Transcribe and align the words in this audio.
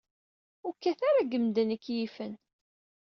Ur 0.65 0.73
kkat 0.75 0.99
ara 1.07 1.21
deg 1.25 1.33
medden 1.41 1.69
k-yifen. 1.83 2.33